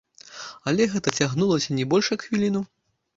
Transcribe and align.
Але 0.69 0.87
гэта 0.93 1.13
цягнулася 1.21 1.77
не 1.81 1.85
больш 1.91 2.09
як 2.15 2.21
хвіліну. 2.29 2.63